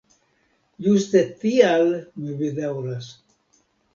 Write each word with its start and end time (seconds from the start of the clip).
Ĝuste 0.85 1.21
tial 1.43 1.91
mi 2.23 2.33
bedaŭras. 2.39 3.13